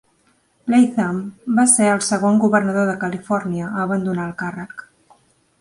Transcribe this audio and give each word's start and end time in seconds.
Latham 0.73 1.19
va 1.59 1.65
ser 1.75 1.91
el 1.97 2.01
segon 2.07 2.41
governador 2.45 2.89
de 2.93 2.97
Califòrnia 3.05 3.69
a 3.71 3.87
abandonar 3.87 4.27
el 4.31 4.37
càrrec. 4.45 4.87